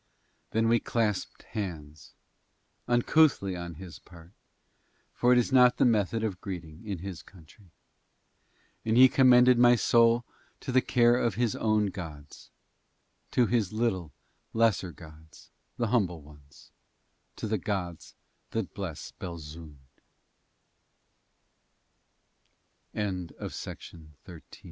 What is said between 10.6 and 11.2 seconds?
to the care